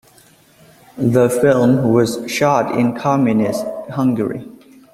The 0.97 1.29
film 1.29 1.91
was 1.93 2.23
shot 2.25 2.75
in 2.75 2.95
Communist 2.95 3.63
Hungary. 3.91 4.49